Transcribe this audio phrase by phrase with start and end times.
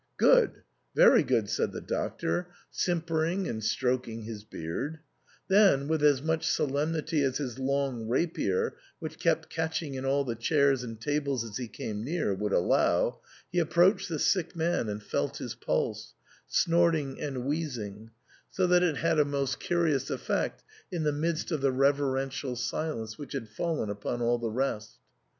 [0.17, 0.63] "Good!
[0.95, 4.97] Very good!" said the Doctor, simpering and stroking his beard;
[5.47, 10.33] then, with as much solemnity as his long rapier, which kept catching in all the
[10.33, 15.37] chairs and tables he came near, would allow, he approached the sick man and felt
[15.37, 16.15] his pulse,
[16.47, 18.09] snorting and wheezing,
[18.49, 23.19] so that it had a most curious effect in the midst of the reverential silence
[23.19, 24.97] which had fallen upon all the rest.